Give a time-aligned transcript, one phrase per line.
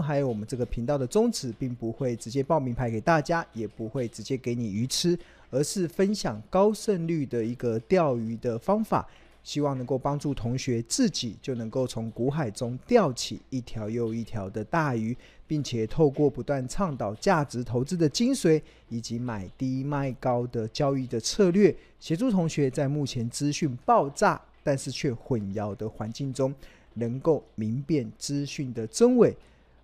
[0.00, 5.18] 还有我们这个频道的宗旨，并不会直接报名牌给大家，也不会直接给你鱼吃，
[5.50, 9.06] 而是分享高胜率的一个钓鱼的方法，
[9.42, 15.16] 希望能够帮助同学自己就能够从股海中钓起一条又一条的大鱼，
[15.46, 26.54] 并且透过不断倡导价值投资的精髓，以及买低卖高的交易的策略，协助同学在目前资讯爆炸但是却混淆的环境中，
[26.94, 29.34] 能够明辨资讯的真伪，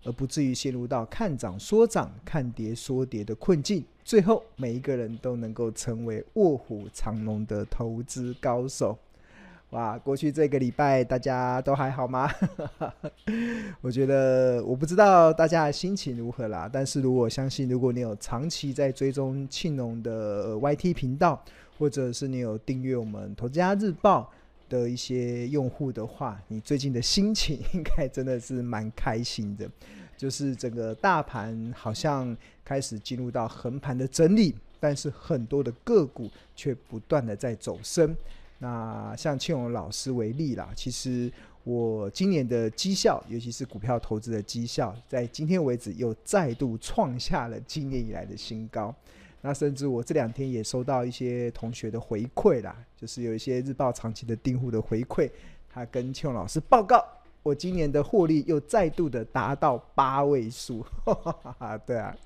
[0.05, 3.85] 而不至于陷入到看涨说涨、看跌说跌的困境。
[4.05, 8.99] 最后，每一个人都能够成为卧虎藏龙的投资高手。
[9.71, 12.31] 哇，过去这个礼拜大家都还好吗？
[13.81, 16.71] 我觉得我不知道大家的心情如何啦。
[16.73, 21.43] 但是如果相信，如果你有长期在追踪庆农的 YT 频道，
[21.77, 24.31] 或者是你有订阅我们投资家日报
[24.69, 29.69] 的一些用户的话，你最近的心情应该真的是蛮开心的。
[30.17, 38.17] 就是整个大盘好像开始进入到横盘的整理，但是很多的个股却不断的在走升。
[38.59, 41.31] 那像庆荣老师为例啦，其实
[41.65, 48.95] 我今年的绩效，尤其是股票投资的绩效，在今天为止又再度创下了今年以来的新高。
[49.47, 55.31] 那甚至我这两天也收到一些同学的回馈啦，就是有一些日报长期的订户的回馈，
[55.69, 57.05] 他跟庆老师报告，
[57.43, 60.83] 我今年的获利又再度的达到八位数，
[61.85, 62.17] 对啊，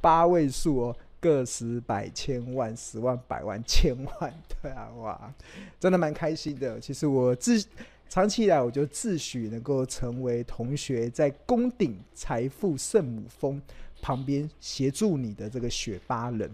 [0.00, 0.96] 八位数哦。
[1.20, 5.34] 个十百千万十万百万千万， 对啊，哇，
[5.80, 6.78] 真的蛮开心的。
[6.78, 7.66] 其实我自
[8.10, 13.58] 长期以来，我就自诩能够成为同学在攻顶财富圣母峰
[14.02, 16.50] 旁边协助你的这个雪巴人。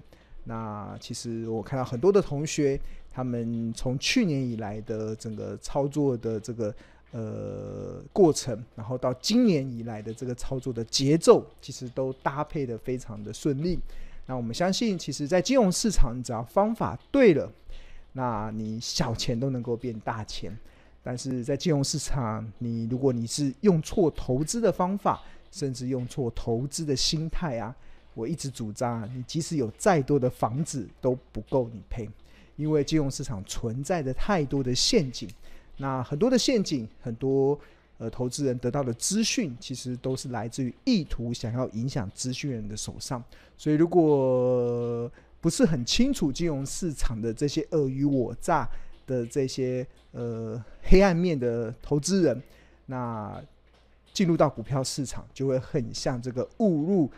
[0.51, 2.77] 那其实我看到很多的同学，
[3.09, 6.75] 他们从去年以来的整个操作的这个
[7.13, 13.79] 呃过程，然后到今年以来的这个操作的节奏，其实都搭配得非常的顺利。
[14.27, 17.49] 那我们相信，其实，在金融市场，只要方法对了，
[18.15, 20.53] 那你小钱都能够变大钱。
[21.01, 25.23] 但是在金融市场，你如果你是用错投资的方法，
[25.53, 27.73] 甚至用错投资的心态啊，
[28.15, 32.09] 我一直主张，你即使有再多的房子都不够你赔，
[32.57, 35.29] 因为金融市场存在着太多的陷阱。
[35.77, 37.59] 那很多的陷阱，很多。
[38.01, 43.23] 呃，投资人得到的资讯其实都是来自于意图想要影响资讯人的手上，
[43.59, 48.67] 所以如果不是很清楚金融市场的这些尔虞我诈
[49.07, 52.43] 的这些呃黑暗面的投资人，
[52.87, 53.39] 那
[54.15, 57.11] 进入到股票市场就会很像这个误入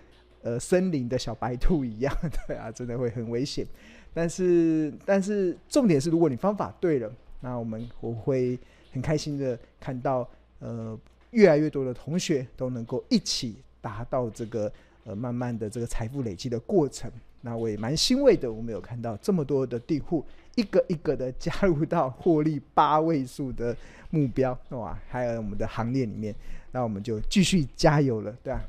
[0.43, 2.15] 呃森林的小白兔一样，
[2.47, 3.67] 对啊，真的会很危险。
[4.13, 7.11] 但是但是重点是，如果你方法对了，
[7.41, 8.59] 那我们我会
[8.93, 10.29] 很开心的看到。
[10.65, 10.97] 呃，
[11.33, 14.73] 越来越多的同学都能够一起达到这个
[15.03, 17.11] 呃慢慢的这个财富累积的过程，
[17.41, 18.53] 那我也蛮欣慰的。
[18.53, 20.25] 我们有看到这么多的地户
[20.55, 23.77] 一个一个的加入到获利八位数的
[24.11, 26.33] 目标，哇，还有我们的行列里面，
[26.71, 28.63] 那我们就继续加油了，对啊，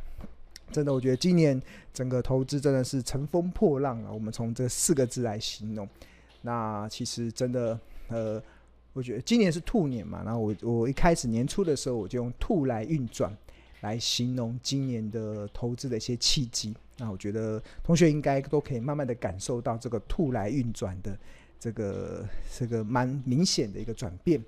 [0.73, 1.61] 真的，我觉得今年
[1.93, 4.11] 整个投资真的是乘风破浪啊。
[4.11, 5.87] 我们从这四个字来形容，
[6.41, 7.79] 那其实真的
[8.09, 8.43] 呃。
[8.95, 13.35] 我觉得今年是兔年嘛，然后我我一开始年初的时候，我就用“兔来运转”
[13.81, 16.75] 来形容今年的投资的一些契机。
[16.99, 21.17] 那我觉得同学应该都可以慢慢的感受到这个“兔来运转”的
[21.59, 22.23] 这个
[22.55, 24.39] 这个蛮明显的一个转变。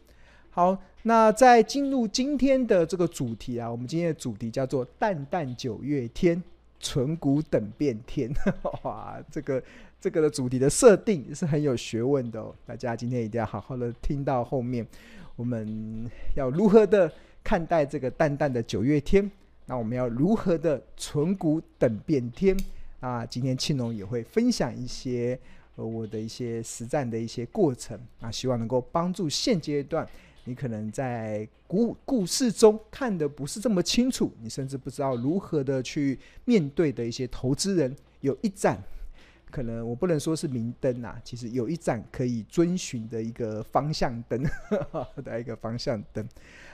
[0.55, 6.41] 好，那在进入今天的这个主题啊，我们今天的主题叫做“淡淡九月天，
[6.79, 8.31] 存股等变天”。
[8.83, 9.61] 哇，这个。
[9.99, 14.85] 这个的主题的设定是很有学问的哦，大家今天一定要好好的听到后面，
[15.35, 17.11] 我们要如何的
[17.43, 19.29] 看待这个淡淡的九月天？
[19.66, 22.55] 那我们要如何的存股等变天？
[22.99, 25.37] 啊，今天庆农也会分享一些
[25.75, 30.07] 呃我的一些实战的一些过程啊，希望能够帮助现阶段
[30.45, 38.81] 你可能在故故事中看得不是这么清楚，你甚至不知道如何的去面对的一些投资人，有一盏。
[39.51, 44.43] 可能我不能说是明灯啊，其实有一盏可以遵循的一个方向灯
[45.23, 46.27] 的一个方向灯。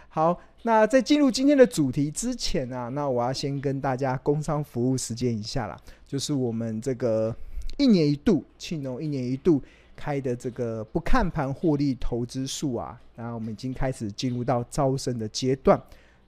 [0.10, 5.78] 好，那在进入今天的主题之前啊，那我要先跟大家工商服务时间一下啦，
[6.08, 7.36] 就是我们这个
[7.78, 9.62] 一年一度庆农一年一度
[10.02, 15.80] 开的这个不看盘获利投资术啊，然后我们已经开始进入到招生的阶段。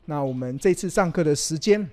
[0.06, 1.90] 那我们这次上课的时间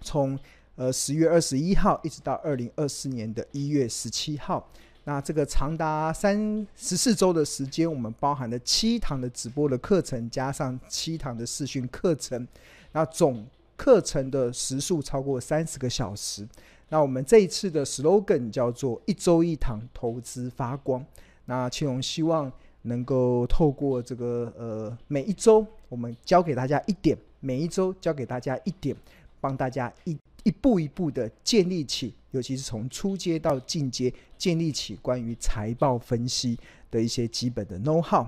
[0.00, 0.38] 从。
[0.76, 4.68] 呃，十月二十一号一直到二零二四年的一月十七号，
[5.04, 12.44] 那这个长达三十四周的时间，我们包含了七堂的直播的课程，加上七堂的视讯课程，
[12.90, 13.46] 那总
[13.76, 16.44] 课程的时数超过三十个小时。
[16.88, 21.04] 那我们这一次的 slogan 叫做“一周一堂投资发光”。
[21.46, 22.50] 那庆隆希望
[22.82, 28.94] 能够透过这个呃，每一周我们教给大家一点，每一周教给大家一点，
[29.40, 36.58] 帮大家一一步一步的建立起，尤其是从初阶到进阶，建立起关于财报分析
[36.90, 38.26] 的一些基本的 know how。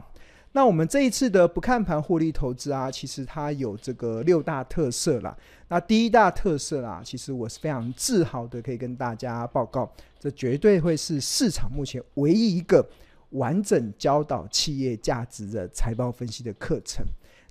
[0.57, 5.37] 那我们这一次的不看盘获利投资啊，其实它有这个六大特色啦。
[5.69, 12.83] 那第一大特色啦，其实我是非常自豪的，可以跟大家报告，这绝对会是市场目前唯一一个
[13.33, 17.05] 完整教导企业价值的财报分析的课程。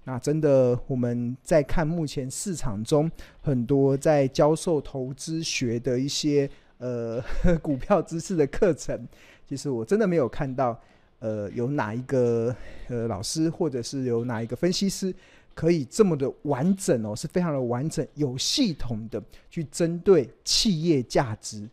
[0.04, 3.08] 那真的，我们在看目前市场中
[3.40, 6.50] 很多在教授投资学的一些
[6.80, 7.24] 呃
[7.62, 9.08] 股票知识的课程，
[9.48, 10.82] 其实我真的没有看到。
[11.26, 12.56] 呃，有哪一个
[12.88, 15.12] 呃老师，或者是有哪一个分析师，
[15.56, 19.20] 可以这么的完整哦，是非常的完整、有系统的
[19.50, 21.68] 去针对企业价值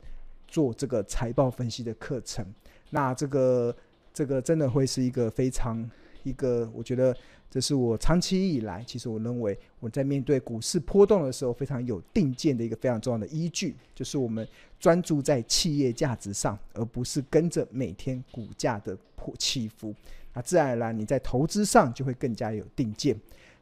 [0.49, 2.43] 做这个财报分析的课程。
[2.88, 3.76] 那这个
[4.14, 5.87] 这个真的会是一个非常
[6.22, 7.14] 一个，我觉得。
[7.52, 14.49] 这是我长期以来，其实我认为我在面对股市波动的时候，非常有定见的一个非常重要的依据，就是我们
[14.81, 19.94] 专注在企业价值上，而不是跟着每天股价的破起伏。
[20.32, 23.14] 那自然而然，你在投资上就会更加有定见。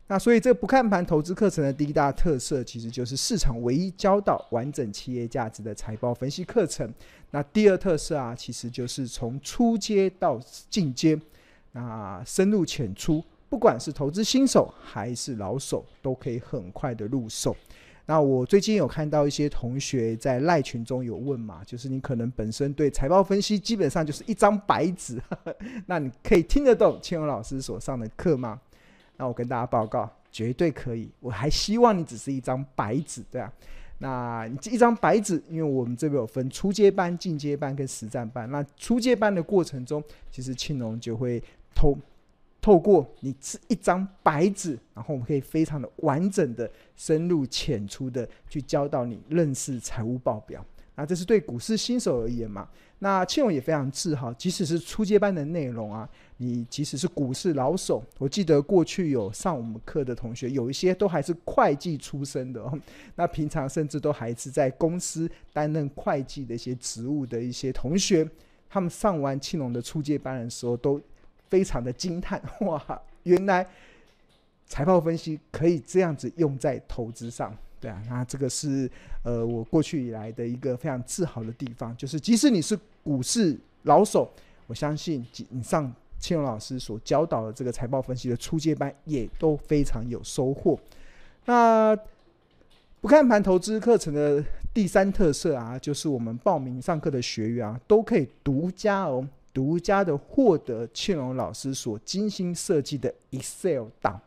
[0.06, 6.88] 那所以，这不看盘投资课程的第一大特色，其实就是市场唯一教导完整企业价值的财报分析课程。
[7.32, 11.20] 那第二特色啊，其实就是从初阶到进阶，
[11.72, 13.20] 那深入浅出。
[13.50, 17.55] 不管是投资新手还是老手，都可以很快的入手。
[18.06, 25.20] 那我最近有看到一些同学在赖群中有问嘛，就是你可能本身对财报分析基本上就是一张白纸，
[25.87, 28.61] 那你可以听得懂庆隆老师所上的课吗？
[29.17, 31.11] 那我跟大家报告，绝对可以。
[31.20, 33.52] 我还希望你只是一张白纸，对啊。
[33.99, 38.50] 那这一张白纸，因为我们这边有分初阶班、进阶班跟实战班。
[38.50, 41.43] 那初阶班的过程中，其实庆隆就会
[41.75, 41.97] 偷。
[42.60, 50.64] 透过你是一张白纸，然后我们可以非常的完整的、深入浅出的去教导你认识财务报表。
[50.94, 52.68] 那这是对股市新手而言嘛？
[52.98, 62.70] 那庆隆也非常自豪，即使是初阶班的内容啊，你即使是股市老手，我记得过去有上我们课的同学，有一些都还是会计出身的。
[63.16, 68.28] 那平常甚至都还是在公司担任会计的一些职务的一些同学，
[68.68, 71.00] 他们上完庆隆的初阶班的时候都。
[71.50, 73.02] 非常的惊叹 哇！
[73.25, 73.67] 原来
[74.67, 78.91] 财报分析可以这样子用在投资上，对啊，那这个是
[79.25, 84.31] 呃我过去以来的一个非常自豪的地方，就是即使你是股市老手，
[84.67, 90.79] 我相信你上庆荣老师所教导的这个财报分析的初阶班，也都非常有收获。
[91.47, 91.99] 那
[93.00, 99.26] 不看盘投资课程的第三特色啊，就是我们报名上课的学员啊，都可以独家哦。
[99.52, 104.20] 独家的获得庆荣老师所精心设计的 Excel 档，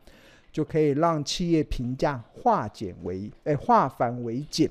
[0.51, 4.69] 就可以让企业评价化简为诶化繁为简。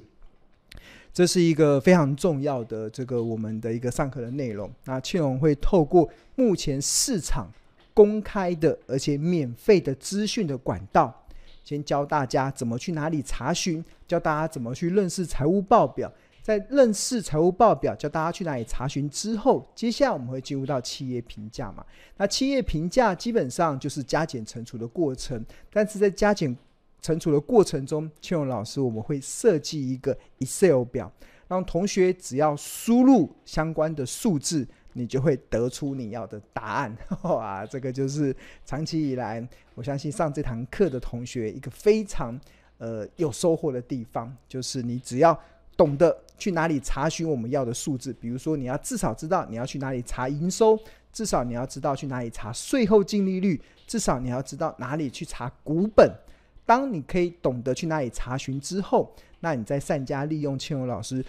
[1.12, 4.70] 这是一个非常重要的这个我们的一个上课的内容。
[4.84, 7.46] 那庆荣会透过目前市场
[7.92, 11.14] 公开的而且免费的资讯的管道，
[11.62, 16.10] 先教大家怎么去哪里查询，教大家怎么去认识财务报表。
[16.42, 21.86] 在认识财务报表，教大家去哪里查询之后，接下来我们会进入到企业评价嘛？
[22.16, 26.54] 那企业评价基本上就是加减乘除的过程，但是在加减
[27.00, 31.12] 乘除的过程中，庆荣老师我们会设计一个 Excel 表，
[31.46, 36.96] 让同学只要输入相关的数字，你就会得出你要的答案。
[37.22, 38.34] 哇， 这个就是
[38.64, 42.36] 长期以来，我相信上这堂课的同学一个非常
[42.78, 45.38] 呃有收获的地方，就是你只要。
[45.74, 50.76] 懂得去哪里查询我们要的数字，比如说你要至少知道你要去哪里查营收，
[51.12, 56.12] 至少你要知道去哪里查税后净利率，至少你要知道哪里去查股本。
[56.66, 61.24] 当你可以懂得去哪里查询之后，那你再善加利用庆荣老师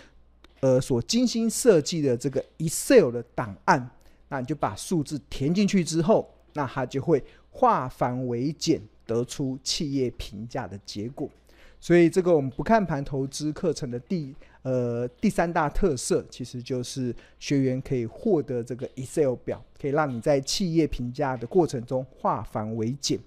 [0.62, 3.88] 呃所精心设计的这个 Excel 的档案，
[4.30, 11.30] 那你就把数字填进去之后，那它就会化繁为简，得出企业评价的结果。
[11.80, 23.20] 所以，这个我们不看盘投资课程的第呃第三大特色，其实就是学员可以获得这个 Excel 表，可以让你在企业评价的过程中化繁为简。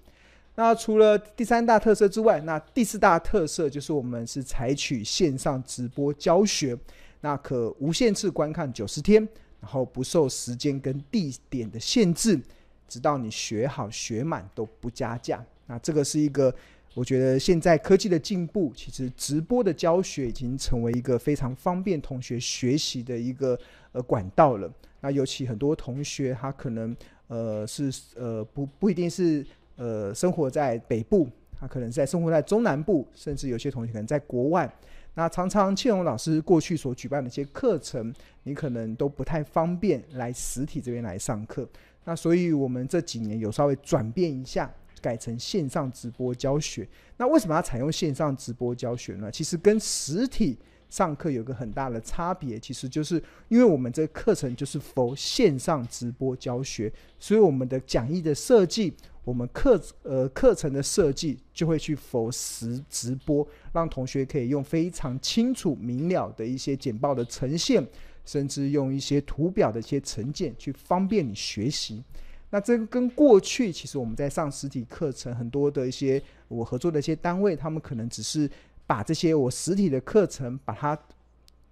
[0.55, 6.77] 那除了第三大特色之外，那第四大特色就是我们是采取线上直播教学，
[7.21, 9.23] 那可无限次观看九十天，
[9.61, 12.41] 然后不受时间跟地点的限制，
[12.89, 15.45] 直到你学好学满都不加价。
[15.67, 16.55] 那这个是一个。
[16.97, 23.59] 我觉得现在科技的进步，其实直播的教学已经成为一个非常方便同学学习的一个
[23.93, 24.73] 呃管道了。
[25.03, 26.97] 那尤其很多同学他可能
[27.29, 29.45] 呃是呃不不一定是
[29.77, 31.29] 呃生活在北部，
[31.61, 34.67] 他可能在生活在中南部，甚至有些同学可能在国外。
[35.13, 38.11] 那常常庆荣老师过去所举办的一些课程，
[38.45, 41.69] 你可能都不太方便来实体这边来上课。
[42.05, 44.73] 那所以我们这几年有稍微转变一下。
[45.07, 46.85] 改成线上直播教学，
[47.17, 49.31] 那为什么要采用线上直播教学呢？
[49.31, 50.59] 其实跟实体
[50.91, 67.87] 上课有个很大的差别，其实就是因为我们这个课程就是否线上直播教学，所以我们的讲义的设计，我们课呃课程的设计就会去否实直播，让同学可以用非常清楚明了的一些简报的呈现，
[68.25, 72.03] 甚至用一些图表的一些呈现，去方便你学习。
[72.51, 78.49] 那这个跟过去，其实我们在上实体课程，很多的一些我合作的一些单位，他们可能只是
[78.87, 80.97] 把这些我实体的课程把它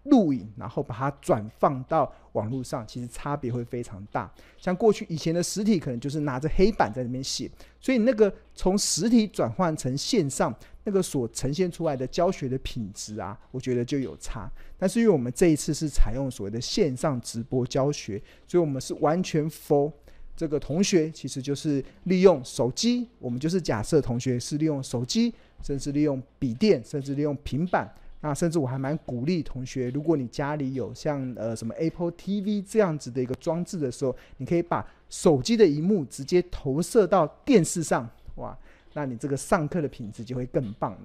[0.05, 4.31] 录影，然后把它转放到网络上，其实差别会非常大。
[4.59, 7.49] 像过去以前的实体，可能就是拿着黑板在那边写，
[7.81, 10.53] 所以那个从实体转换成线上，
[10.83, 14.51] 那个所呈现出来的教学的品质啊，我觉得就有差。
[14.77, 19.93] 但是因为我们这一次是采用所谓的线上直播教学，所以我们是完全 full。
[20.37, 27.89] 这个同学其实就是利用手机，我们就是假设同学是利用手机，甚至利用笔电，甚至利用平板。
[28.21, 38.57] 那甚至我还蛮鼓励同学，如果你家里有像呃什么 Apple TV 这样子的一个装置的时候，你可以把手机的荧幕直接投射到电视上，哇，
[38.95, 40.99] 那你这个上课的品质就会更棒了。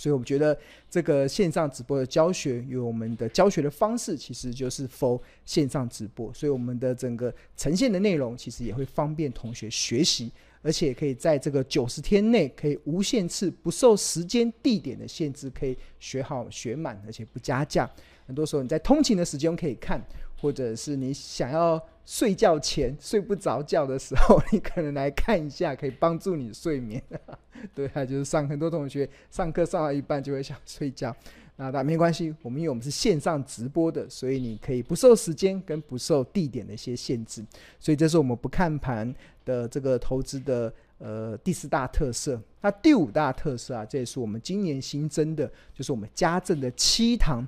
[0.00, 6.32] 所以我们觉得这个线上直播的教学，与我们的教学的方式，其实就是 for 线上直播。
[6.32, 17.88] 所以我们的整个呈现的内容，其实也会方便同学学习，而且可以在这个九十天内，可以无限次、不受时间、地点的限制，可以学好学满，而且不加价。
[18.26, 20.00] 很多时候你在通勤的时间可以看，
[20.40, 27.02] 或者是你想要睡觉前睡不着觉的时候，你可能来看一下，可以帮助你睡眠。
[27.74, 31.14] 对啊，就是上很多同学上课上到一半就会想睡觉，
[31.56, 37.44] 那但没关系，我们因为我们是线上直播的，所以你可以不受时间跟不受地点的一些限制，
[37.78, 42.40] 所以这是我们不看盘的这个投资的呃第四大特色。
[42.62, 47.46] 那第五大特色啊，这也是我们今年新增的，就是我们家政的七堂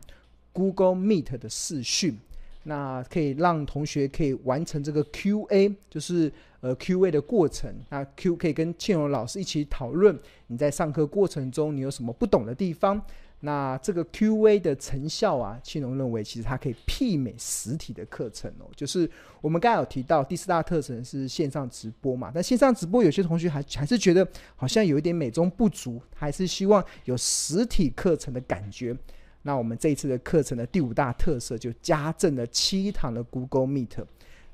[0.52, 2.18] Google Meet 的视讯。
[2.64, 7.74] 那可以让同学可以完成这个 QA，就是呃 QA 的过程。
[7.90, 13.02] 那 Q 可以跟庆荣老师一起讨论，你在上课过程中你有什么不懂的地方？
[13.44, 18.70] 那这个 QA 的成效啊，庆荣认为其实它可以媲美实体的课程哦。
[18.76, 28.96] 就是我们刚才有提到第四大特征是线上直播嘛，但线上直播有些同学还还是觉得好像有一点美中不足，还是希望有实体课程的感觉。
[29.42, 34.04] 那我们这一次的课程的第五大特色就加赠了七堂的 Google Meet。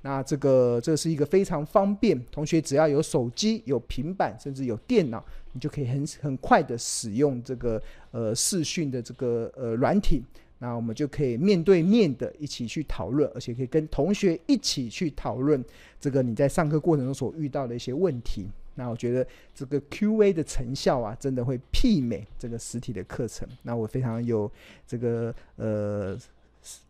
[0.01, 10.23] 那这个这是一个非常方便，同学只要有手机、有平板，甚至有电脑，你就可以很很快的使用这个呃视讯的这个呃软体。
[10.61, 15.63] 那我们就可以面对面的一起去讨论，而且可以跟同学一起去讨论
[16.01, 18.47] 这个你在上课过程中所遇到的一些问题。
[18.79, 23.47] 那我觉得这个 QA 的成效啊，真的会媲美这个实体的课程。
[23.65, 24.49] 那我非常有
[24.87, 26.17] 这个呃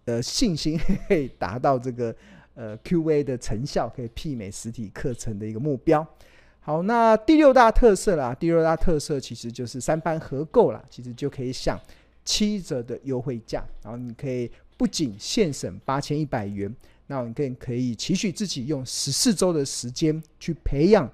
[0.04, 0.78] 呃信心，
[1.08, 2.14] 可以达到这个
[2.54, 6.06] 呃 QA 的成效，可以媲美实体课程的一个目标。
[6.60, 11.80] 好，那第六大特色啦，第六大特色其实就是三班合购啦，其实就可以享
[12.22, 16.70] 七折的优惠价，然后你可以不仅现省八千一百元，
[17.06, 21.10] 那你更可以期许自己用十四周的时间去培养。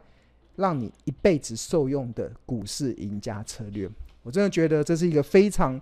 [0.57, 3.89] 让你一辈子受用的股市赢家策略，
[4.23, 5.81] 我真的觉得这是一个非常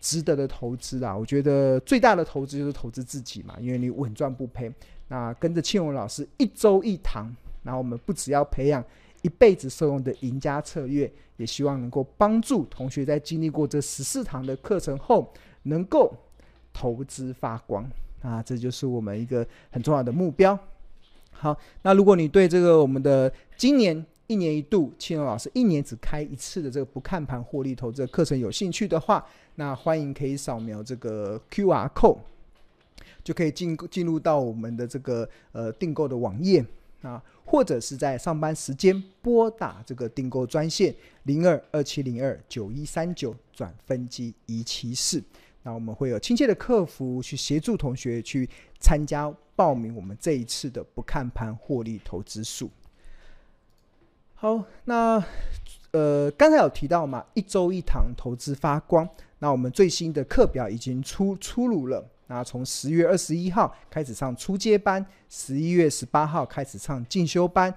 [0.00, 1.16] 值得的投资啊！
[1.16, 4.72] 我觉得最大的投资就是投资自己嘛，因为你稳赚不赔。
[5.08, 8.82] 那跟着庆荣老师一周一堂，那我们不只要培养
[9.22, 15.32] 一辈子受用的赢家策略，也希望能够帮助同学在经历过这十四堂的课程后，
[15.64, 16.12] 能够
[16.72, 17.88] 投资发光
[18.22, 18.42] 啊！
[18.42, 20.58] 这就是我们一个很重要的目标。
[21.30, 29.22] 好，那如果你对这个我们的今年，一年一度，庆荣老师一年只开一次的这个不看盘获利投资的课程，有兴趣的话，
[29.56, 32.16] 那欢迎可以扫描这个 QR code，
[33.22, 36.64] 就可以进进入到我们的这个呃订购的网页
[37.02, 45.22] 啊，或者是在上班时间拨打这个订购专线零二二七零二九一三九转分机一七四，
[45.62, 48.48] 那我们会有亲切的客服去协助同学去
[48.80, 52.70] 参加报名我们这一次的不看盘获利投资术。
[54.42, 55.24] 好，那
[55.92, 59.08] 呃，刚才有提到嘛，一周一堂投资发光。
[59.38, 62.04] 那我们最新的课表已经出出炉了。
[62.26, 67.72] 那从十月二十一号开始上初阶班，十一月十八号开始上进修班，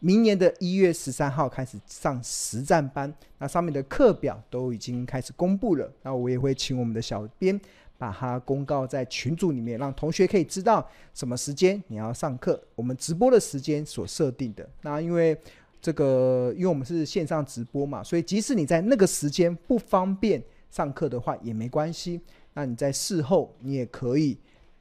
[0.00, 3.14] 明年的一月十三号开始上实战班。
[3.38, 5.88] 那上面的课表都已经开始公布了。
[6.02, 7.58] 那我也会请我们的小编
[7.96, 14.68] 把它公告在群组里面，让同学可以知道什么时间你要上课，我们直播的时间所设定的。
[14.82, 15.40] 那因为
[15.80, 22.20] 这个，因为我们是线上直播嘛，所以即使你在那个时间不方便上课的话也没关系。
[22.54, 24.36] 那你在事后你也可以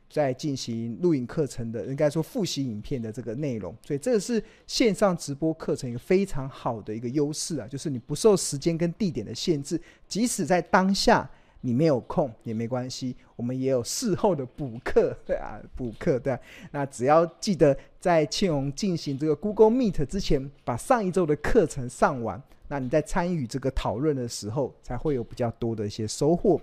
[0.09, 3.75] 再进行录影课程的，应该说复习影片的这个内容。
[3.85, 11.29] 所以这个是线上直播课程一个非常好的一个优势啊，就是你不受时间跟地点的限制，即使在当下。
[11.61, 16.37] 你没有空也没关系，我们也有事后的补课， 对啊，补课对。
[16.71, 26.59] 那只要记得在庆荣进行这个 Google Meet 之前，把上一周的课程上完，那你在参与这个讨论的时候，才会有比较多的一些收获。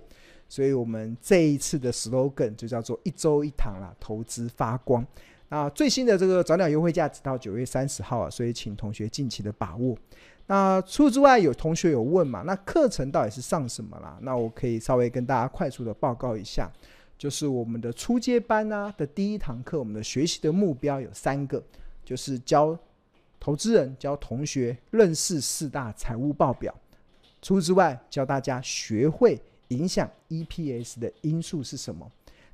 [0.49, 5.05] 所以，我们这一次的 slogan 就叫做“一周一堂啦，投资发光”。
[5.49, 9.97] 那最新的这个早鸟优惠价直到九月三十号啊，所以请同学尽情的把握。
[10.47, 12.41] 那除此之外，有同学有问嘛？
[12.41, 14.17] 那课程到底是上什么啦？
[14.21, 16.71] 那我可以稍微跟大家快速的报告一下，
[17.17, 21.61] 就是我们的初阶班啊的第一堂课，我们的学习的目标有三个，
[22.05, 22.77] 就是教
[23.39, 26.73] 投资人、教同学认识四大财务报表。
[27.41, 32.09] 除此之外，教大家学会影响 EPS 的因素是什么。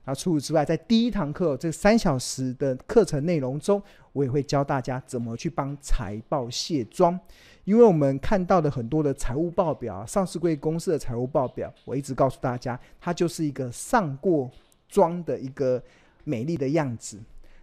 [0.05, 3.81] 那除此之外，在第一堂课这三小时的课程内容中，
[4.11, 7.17] 我也会教大家怎么去帮财报卸妆。
[7.63, 14.51] 因为我们看到的很多的财务报表，上市柜公司的财务报表，我一直告诉大家，它就是一个上过
[14.89, 15.81] 妆的一个
[16.25, 17.17] 美丽的样子。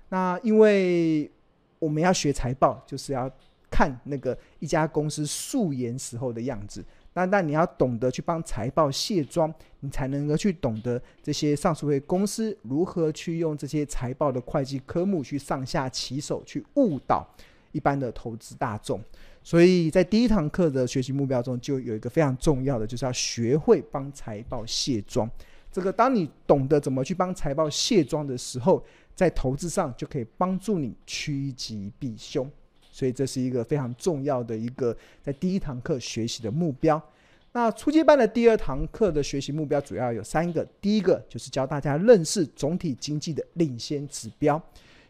[0.08, 1.30] 那因为
[1.78, 3.30] 我们要学财报，就是要
[3.70, 6.82] 看那个一家公司素颜时候的样子。
[7.12, 17.26] 那但你要懂得去帮财报卸妆，你才能够去懂得这些上市柜公司如何去用这些财报的会计科目去上下其手，去误导
[17.72, 19.02] 一般的投资大众。
[19.42, 25.28] 所以在第一堂课的学习目标中，就有一个非常重要的，就是要学会帮财报卸妆。
[25.72, 32.50] 这个，当你懂得怎么去帮财报卸妆的时候，在投资上就可以帮助你趋吉避凶。
[33.00, 37.02] 所以这是一个非常重要的一个在第一堂课学习的目标。
[37.52, 44.62] 那初阶班的第二堂课的学习目标主要有三个，第一个就是教大家认识总体经济的领先指标。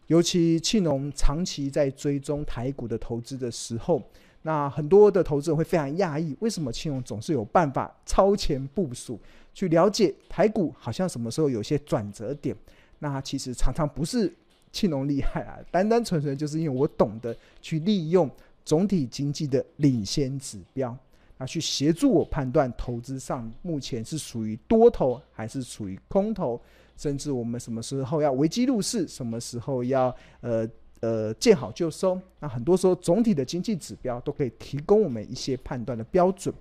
[0.07, 4.01] 尤其庆农长期在追踪台股的投资的时候，
[4.43, 9.19] 那很多的投资人会非常讶异，为什么庆农总是有办法超前部署，
[9.53, 12.57] 去了解台股好像什么时候有些转折点？
[13.01, 14.33] 那其实常常不是
[14.73, 18.31] 庆农厉害啊，单单纯纯就是因为我懂得去利用
[18.65, 20.97] 总体经济的领先指标，
[21.39, 26.61] 那去协助我判断投资上目前是属于多头还是属于空头。
[26.97, 30.69] 甚至我们什么时候要危机入市，什么时候要呃
[31.01, 36.55] 呃见好就收，那很多时候总体的经济指标都可以提供我们一些判断的标准。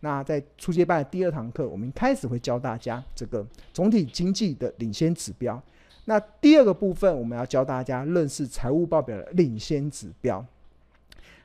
[0.00, 5.62] 那在初阶班的第二堂课，我们开始会教大家这个总体经济的领先指标。
[6.06, 10.44] 那第二个部分，我们要教大家认识财务报表的领先指标。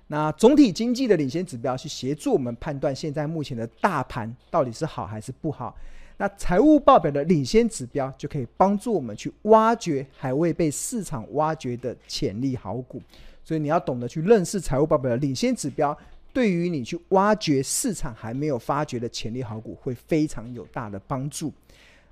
[0.08, 5.76] 那总体经济的领先指标是协助我们判断现在目前的大盘到底是好还是不好。
[6.18, 13.02] 那财务报表的领先指标就可以帮助我们去挖掘还未被市场挖掘的潜力好股，
[13.44, 15.98] 所以你要懂得去认识财务报表的领先指标，
[16.34, 21.54] 对于你去挖掘市场还没有发掘的潜力好股会非常有大的帮助。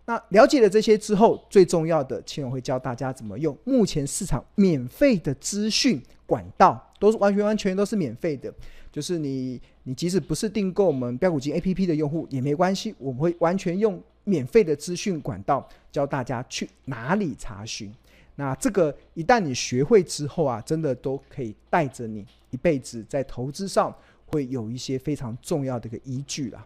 [0.08, 8.52] 那了解了这些之后，最重要的，庆荣会教大家怎么用目前市场免费的资讯管道，都是完全完全都是免费的。
[8.89, 17.93] 就是你，你即使不是订购我们标股金 APP 的用户也没关系，我们会完全用免费的资讯管道教大家去哪里查询。
[18.36, 23.93] 那这个一旦你学会之后啊，真的都可以带着你一辈子在投资上
[24.26, 26.65] 会有一些非常重要的一个依据了。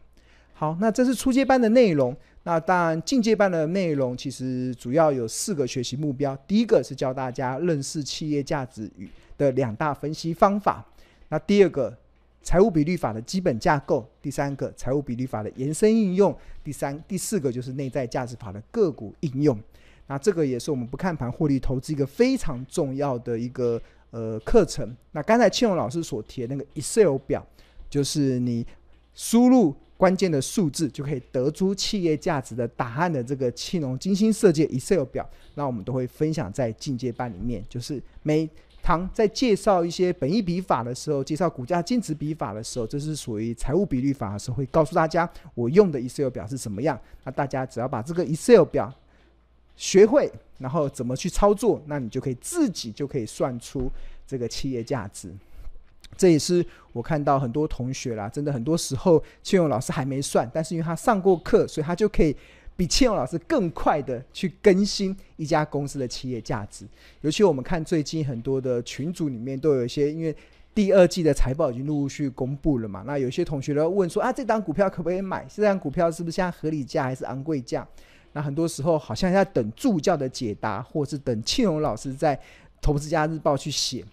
[0.62, 2.16] 好，那这是初阶班的内容。
[2.44, 6.38] 那当然，进阶班的内容其实主要有四个学习目标。
[6.48, 10.86] 第一个是教大家认识企业价值与的两大分析方法。
[11.30, 11.98] 那第二个，
[12.44, 14.08] 财务比率法的基本架构。
[14.22, 16.32] 第三个，财务比率法的延伸应用。
[16.64, 19.60] 第三、第四个就是内在价值法的个股应用。
[20.06, 24.96] 那这个也是我们不看盘获利投资一个非常重要的一个呃课程。
[25.14, 27.44] 那刚才庆荣老师所提的那个 Excel 表，
[27.90, 28.64] 就是你
[29.16, 29.76] 输入。
[30.02, 37.64] 关键的数字就可以得出企业价值的答案的这个庆农精心设计 Excel 表，那我们都会分享在进阶班里面。
[37.70, 38.50] 就是每
[38.82, 47.00] 堂在介绍一些本益比法的时候，介绍股价净值比法的时候，这是属于财务比率法的时候，会告诉大家我用的 Excel 表是什么样。
[47.24, 48.92] 那大家只要把这个 Excel 表
[49.76, 53.88] 学会，然后怎么去操作，那你就可以自己就可以算出
[54.26, 55.32] 这个企业价值。
[56.18, 62.36] 这也是我看到很多同学啦，真的很多时候庆荣老师还没算，但是因为他上过课，所以他就可以。
[62.78, 66.84] 比庆荣老师更快的去更新一家公司的企业价值，
[67.20, 70.36] 尤其我们看最近很多的群组里面都有一些，因为
[70.74, 75.46] 第二季的财报已经陆陆续续公布了嘛，那有些同学都问说啊，这档股票可不可以买？
[75.54, 77.88] 这档股票是不是现在合理价还是昂贵价？
[78.34, 82.40] 那很多时候好像在等助教的解答，或是等庆荣老师在
[82.82, 84.04] 投资家日报去写。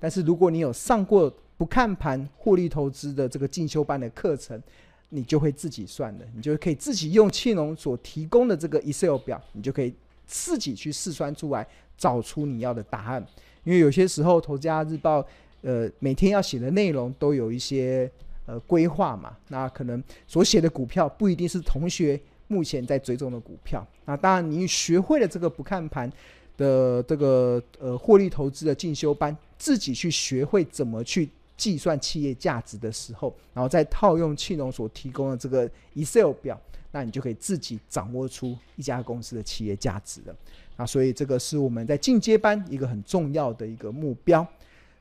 [0.00, 4.62] 但是如果你有上过不看盘获利投资的这个进修班的课程，
[5.08, 9.94] 你就会自己算了，你就可以自己用庆隆所提供的这个 Excel 表，你就可以
[10.26, 11.66] 自己去试算出来，
[11.96, 13.26] 找出你要的答案。
[13.64, 15.24] 因为有些时候，投资家日报
[15.62, 18.10] 呃每天要写的内容都有一些
[18.44, 23.86] 呃规划嘛，那可能所写的股票不一定是同学目前在追踪的股票。
[24.04, 26.12] 那当然，你学会了这个不看盘
[26.58, 31.30] 的这个呃获利投资的进修班，自己去学会怎么去。
[31.56, 36.60] 计算企业价值的时候，然后再套用庆隆所提供的这个 Excel 表，
[36.92, 40.36] 那你就可以自己掌握出一家公司的企业价值了。
[40.76, 44.46] 那所以这个是我们在进阶班一个很重要的一个目标。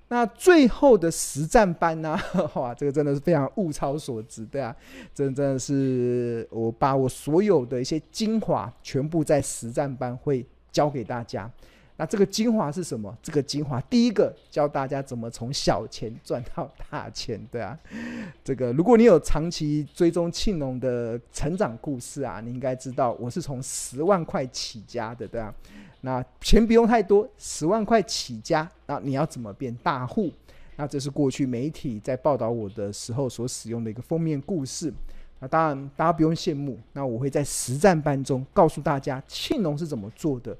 [0.07, 2.23] 那最后的实战班呢、啊？
[2.53, 4.73] 哇，这个真的是非常物超所值，对啊，
[5.15, 11.51] 真真的是我把我所有的一些精华全部在实战班会教给大家。
[11.97, 13.15] 那这个精华是什么？
[13.23, 17.77] 这个精华第一个教大家怎么从小钱赚到大钱，对啊。
[18.43, 25.53] 这个如果你有长期追踪庆农的成长故事啊，你应该知道我是从十万块起家的，对啊。
[26.01, 30.31] 那钱不用太多，十万块起家，那你要怎么变大户？
[30.75, 34.93] 那这是过去媒体在报道我的时候所使用的一个封面故事。
[35.39, 40.55] 那当然大家不用羡慕，那我会在实战班中告诉大家庆农是怎么做的。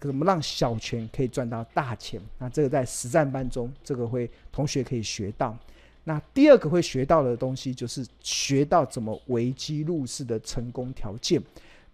[0.00, 2.20] 怎么让小钱可以赚到大钱？
[2.38, 5.56] 那这个在实战班中，这个会同学可以学到。
[6.04, 11.42] 那第二个会学到的东西，就是学到怎么危机入市的成功条件。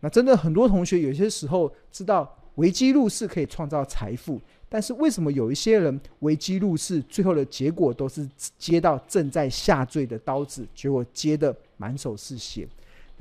[0.01, 12.67] 那真的很多同学有些时候知道危机入市可以创造财富，但是为什么有一些人危机入市，最后的结果都是接到正在下坠的刀子，结果接得满手是血？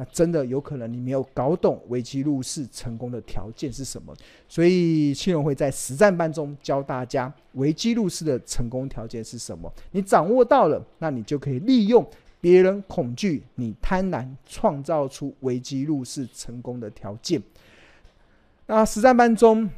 [0.02, 4.16] 那真的有可能你没有搞懂危机入市成功的条件是什么，
[4.48, 9.70] 所以青龙会在实战班中教大家危机入市的成功条件是什么。
[9.92, 12.10] 你掌握到了，那你就可以利用
[12.40, 17.44] 别人恐惧，你贪婪，创造出危机入市成功的条件。
[18.68, 19.70] 那实战班中，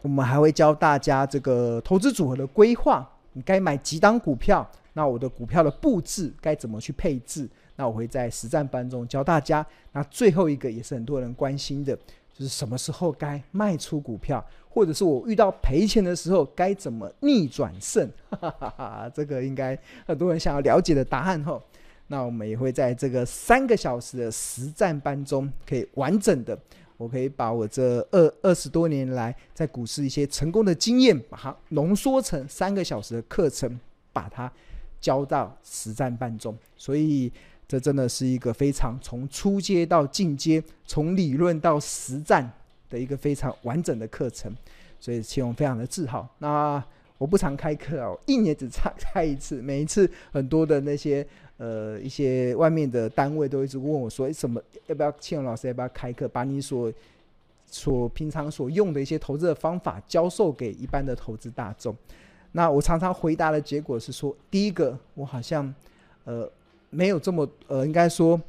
[0.00, 7.46] 我们还会教大家这个投资组合的规划，你该买几档股票，那我的股票的布置该怎么去配置？
[7.80, 9.64] 那我会在实战班中教大家。
[9.92, 11.94] 那最后一个也是很多人关心的，
[12.34, 18.10] 就是什么时候该卖出股票，或者是我遇到赔钱的时候该怎么逆转胜？
[18.30, 21.62] 哈哈哈，这个应该很多人想要了解的答案吼。
[22.08, 26.58] 那我们也会在这个三个小时的实战班中，可以完整的，
[26.96, 33.78] 我可以把我这二二十多年来在股市一些成功的经验，把它浓缩成三个小时的课程，
[34.12, 34.52] 把它
[35.00, 37.32] 教到实战班中，所以。
[37.68, 42.50] 这真的是一个非常从初阶到进阶，从理论到实战
[42.88, 44.50] 的一个非常完整的课程，
[44.98, 46.26] 所以庆隆非常的自豪。
[46.38, 46.82] 那
[47.18, 51.26] 我不常开课哦，一年只开开一次，每一次很多的那些
[51.58, 56.90] 呃一些外面的单位都一直问我说，什么要不要庆隆老师要不要开课，把你所
[57.66, 61.94] 所平常所用的一些投资的方法教授给一般的投资大众。
[62.52, 65.74] 那我常常回答的结果是说，第一个我好像
[66.24, 66.50] 呃。
[66.90, 68.40] 没有这么呃，应该说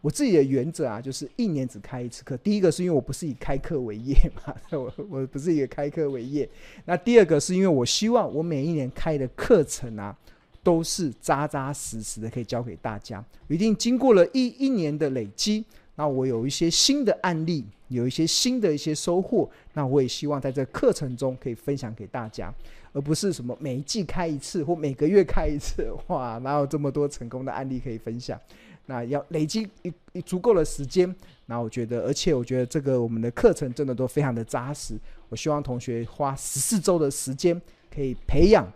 [0.00, 2.36] 我自己的原则啊，就是一年只开一次课。
[2.38, 6.48] 第一个是因为我不是以开课为业嘛， 我我不是以开课为业。
[6.84, 10.14] 那第二个是因为我希望我每一年开的课程啊，
[10.62, 13.24] 都是扎扎实实的可以教给大家。
[13.48, 15.64] 一定经过了一一年的累积，
[15.96, 22.52] 那我有一些新的案例，有一些新的一些收获，那我也希望在这课程中可以分享给大家。
[22.94, 28.40] 而不是什么每一季开一次或每个月开一次，哇，哪有这么多成功的案例可以分享？
[28.86, 31.14] 那要累积一一足够的时间。
[31.46, 34.96] 那我觉得，而且我觉得这个我们的课程真的都非常的扎实。
[35.28, 37.60] 我希望同学花十四周的时间，
[37.92, 38.70] 可以培养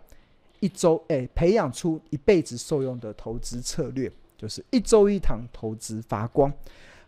[0.61, 6.53] 一周，哎，培养出一辈子受用的投资策略，就是一周一堂投资发光。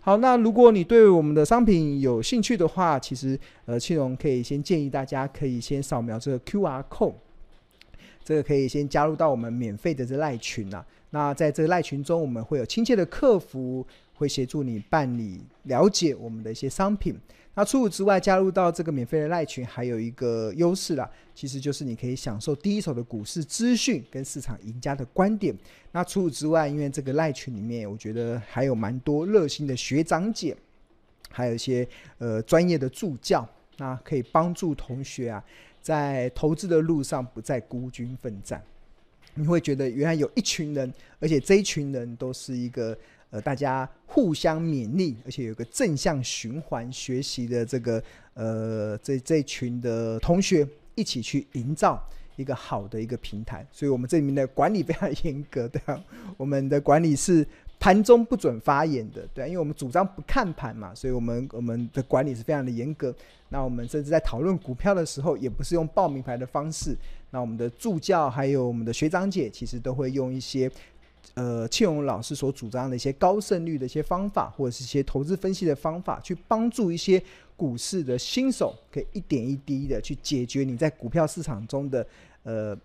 [0.02, 7.14] 好，那如果你对我们的商品有兴趣的话，其实呃，庆荣可以先建议大家可以先扫描这个 QR code。
[8.24, 10.84] 这个可以先加入到我们免费的这赖群啊。
[11.10, 17.14] 那在这个赖群中，我们会有亲切的客服会协助你办理了解我们的一些商品。
[17.54, 25.54] 那除此之外，加入到这个免费的赖群，还有一个优势啦，其实就是你可以享受第一手的股市资讯跟市场赢家的观点。
[25.90, 30.56] 那除此之外，因为这个赖群里面，我觉得还有蛮多热心的学长姐，
[31.28, 31.86] 还有一些
[32.18, 33.46] 呃专业的助教，
[33.78, 35.44] 那可以帮助同学啊，
[35.82, 38.62] 在投资的路上不再孤军奋战。
[39.34, 42.96] 你会觉得原来有一群人，而且这一群人都是一个。
[43.30, 48.02] 呃，大家互相勉励，而且有个正向循环学习的这个
[48.34, 50.66] 呃，这这群的同学
[50.96, 52.02] 一起去营造
[52.34, 56.02] 一个好的一个平台，所以我们这里面的管理非常严格，对啊，
[56.36, 57.46] 我们的管理是
[57.78, 63.14] 盘中不准发言的，对，因为我们主张不看盘嘛，所以我们我们的管理是非常的严格。
[63.48, 66.96] 那我们甚至在讨论股票的时候，也不是用报名牌的方式。
[67.30, 70.68] 那我们的助教还有我们的学长姐，其实都会用一些。
[71.34, 77.22] 呃，庆荣老师所主张的一些高胜率的一些方法，或者是一些投资分析的方法，去帮助一些
[77.56, 82.04] 股市的新手，可以一点一滴的去解决你在股票市场中的
[82.42, 82.76] 呃，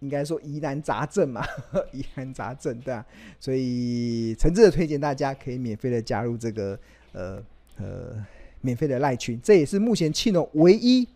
[0.00, 1.44] 应该说疑难杂症嘛，
[1.92, 3.04] 疑难杂症对吧？
[3.38, 6.78] 所以诚挚的推荐大家可以免费的加入这个
[7.12, 7.42] 呃
[7.76, 8.26] 呃
[8.62, 11.06] 免费的赖群，这也是目前庆荣唯一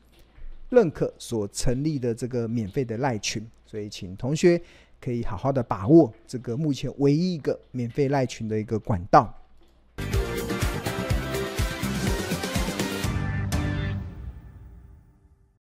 [0.69, 4.61] 认可所成立的这个免费的赖群，所以请同学。
[5.05, 9.31] 可以好好的把握这个目前唯一一个免费赖群的一个管道。